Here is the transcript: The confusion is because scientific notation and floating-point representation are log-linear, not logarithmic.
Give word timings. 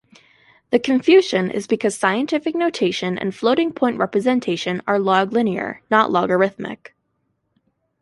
The 0.71 0.79
confusion 0.79 1.51
is 1.51 1.67
because 1.67 1.95
scientific 1.95 2.55
notation 2.55 3.19
and 3.19 3.35
floating-point 3.35 3.99
representation 3.99 4.81
are 4.87 4.97
log-linear, 4.97 5.83
not 5.91 6.09
logarithmic. 6.11 6.95